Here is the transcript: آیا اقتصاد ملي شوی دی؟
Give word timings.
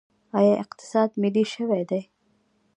آیا 0.37 0.53
اقتصاد 0.63 1.09
ملي 1.21 1.45
شوی 1.53 1.83
دی؟ 1.89 2.01